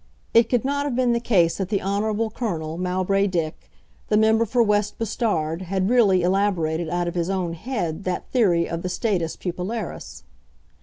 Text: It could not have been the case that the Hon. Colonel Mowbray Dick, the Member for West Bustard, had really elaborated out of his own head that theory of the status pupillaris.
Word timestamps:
It 0.33 0.49
could 0.49 0.65
not 0.65 0.85
have 0.87 0.95
been 0.95 1.11
the 1.13 1.19
case 1.19 1.57
that 1.57 1.69
the 1.69 1.79
Hon. 1.79 2.31
Colonel 2.31 2.79
Mowbray 2.79 3.27
Dick, 3.27 3.69
the 4.07 4.17
Member 4.17 4.45
for 4.47 4.63
West 4.63 4.97
Bustard, 4.97 5.61
had 5.67 5.91
really 5.91 6.23
elaborated 6.23 6.89
out 6.89 7.07
of 7.07 7.13
his 7.13 7.29
own 7.29 7.53
head 7.53 8.03
that 8.05 8.27
theory 8.31 8.67
of 8.67 8.81
the 8.81 8.89
status 8.89 9.35
pupillaris. 9.37 10.23